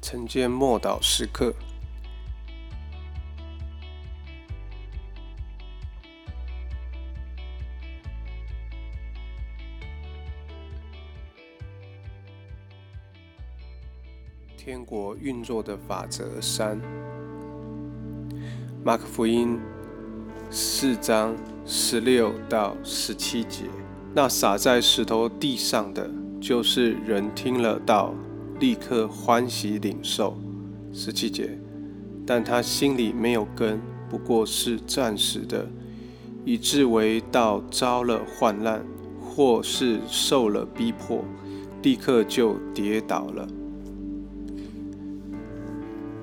[0.00, 1.54] 晨间默祷时刻。
[14.56, 16.78] 天国运作的法则三，
[18.84, 19.58] 马可福音
[20.50, 21.34] 四章
[21.64, 23.64] 十六到十七节。
[24.14, 28.12] 那撒在石头地上的，就是人听了道，
[28.58, 30.36] 立刻欢喜领受。
[30.92, 31.58] 十七节，
[32.26, 35.68] 但他心里没有根，不过是暂时的，
[36.44, 38.84] 以至为到遭了患难，
[39.20, 41.22] 或是受了逼迫，
[41.82, 43.46] 立刻就跌倒了。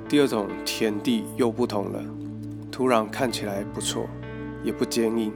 [0.10, 2.04] 第二种田地又不同了，
[2.72, 4.08] 土壤看起来不错，
[4.64, 5.32] 也不坚硬，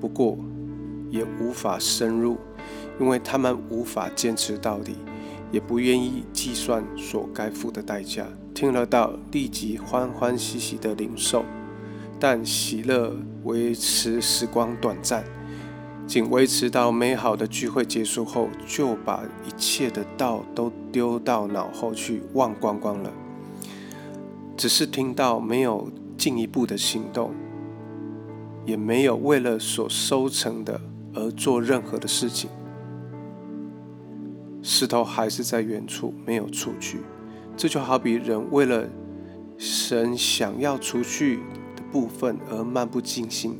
[0.00, 0.36] 不过
[1.10, 2.36] 也无法深入，
[3.00, 4.96] 因为他们无法坚持到底，
[5.50, 8.26] 也不愿意计算所该付的代价。
[8.54, 11.44] 听了道，立即欢欢喜喜的领受，
[12.18, 15.24] 但喜乐维持时光短暂，
[16.06, 23.12] 仅维持到美好的聚会结束后，就把一切的道都丢到脑后去，忘光光了。
[24.56, 27.32] 只是听到，没有进一步的行动，
[28.66, 30.80] 也没有为了所收成的
[31.14, 32.50] 而做任何的事情。
[34.70, 36.98] 石头还是在远处，没有出去。
[37.56, 38.86] 这就好比人为了
[39.56, 41.36] 神想要除去
[41.74, 43.58] 的部分而漫不经心，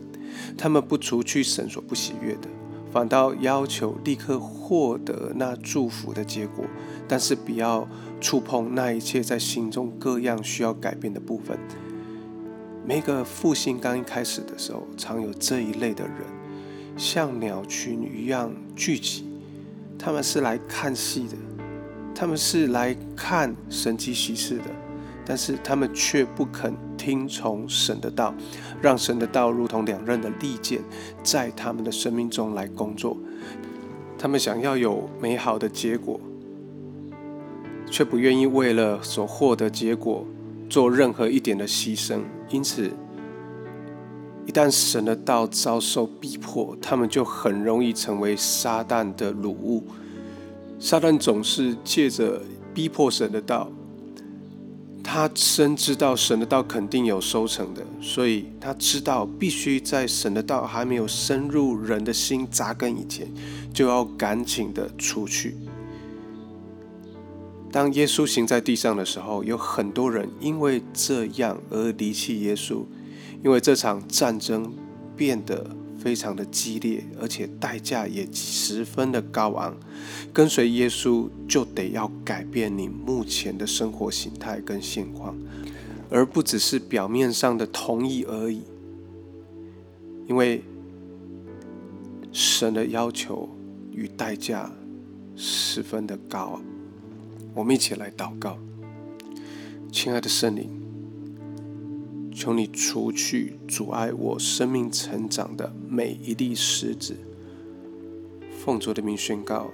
[0.59, 2.51] 他们不除去神所不喜悦的。
[2.93, 6.67] 反倒要求立刻获得那祝福的结果，
[7.09, 7.89] 但是不要
[8.21, 11.59] 触碰那一切在心中各样需要改变的部分。
[12.87, 16.17] 每个复兴刚一开始的时候，常有这一类的人，
[16.99, 19.25] 像鸟群一样聚集，
[19.99, 21.35] 他们是来看戏的，
[22.15, 24.65] 他们是来看神奇喜事的，
[25.27, 26.75] 但是他们却不肯。
[26.99, 28.35] 听从神的道，
[28.83, 30.83] 让神的道如同两刃的利剑，
[31.23, 33.17] 在他们的生命中来工作。
[34.19, 36.21] 他们想要有美好的结果，
[37.89, 40.27] 却不愿意为了所获得结果
[40.69, 42.19] 做任何一点的牺牲。
[42.51, 42.91] 因此，
[44.49, 49.85] 一旦神的道遭受逼迫，他们就很容易成为撒旦的掳物。
[50.81, 52.41] 撒旦总是借着
[52.73, 53.71] 逼迫神的道。
[55.05, 63.31] 他深知道神的道肯定有收成的，所以他知道必须在神的道还没有深入人的心扎根以前，
[63.75, 65.59] 就要赶紧的出去。
[67.71, 72.83] 当耶稣行在地上的时候，有很多人因为这样而离弃耶稣，
[73.43, 74.73] 因为这场战争
[75.17, 75.77] 变得。
[75.99, 79.77] 非常的激烈，而且代价也十分的高昂。
[80.33, 85.37] 跟随耶稣就得要改变你目前的生活形态跟现况，
[86.09, 88.63] 而不只是表面上的同意而已。
[90.29, 90.63] 因为
[92.31, 93.49] 神的要求
[93.91, 94.71] 与代价
[95.35, 96.61] 十分的高。
[97.55, 98.57] 我们一起来祷告，
[99.91, 100.88] 亲爱的圣灵。
[102.39, 107.17] 求你除去阻碍我生命成长的每一粒石子，
[108.61, 109.73] 奉主的名宣告：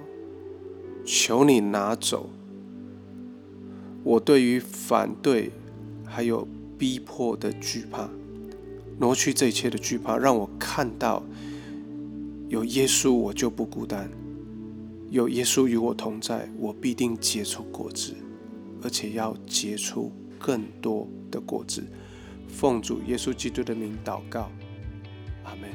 [1.05, 2.27] 求你拿走
[4.03, 5.51] 我对于反对
[6.07, 8.09] 还有逼迫的惧怕，
[8.97, 11.21] 挪去这一切的惧怕，让我看到
[12.49, 14.07] 有耶稣，我就不孤单；
[15.11, 18.15] 有耶稣与我同在，我必定结出果子，
[18.81, 21.83] 而且要结出更多的果子。
[22.55, 24.49] 奉主耶稣基督的名祷告，
[25.43, 25.69] 阿门。